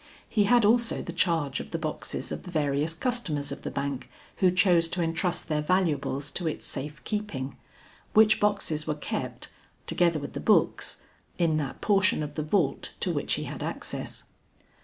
[0.27, 4.09] He had also the charge of the boxes of the various customers of the bank
[4.37, 7.55] who chose to entrust their valuables to its safe keeping;
[8.15, 9.49] which boxes were kept,
[9.85, 11.03] together with the books,
[11.37, 14.23] in that portion of the vault to which he had access.